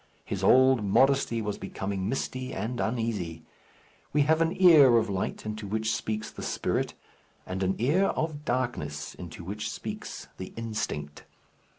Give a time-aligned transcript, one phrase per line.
[0.25, 3.43] His old modesty was becoming misty and uneasy.
[4.13, 6.95] We have an ear of light, into which speaks the spirit;
[7.45, 11.25] and an ear of darkness, into which speaks the instinct.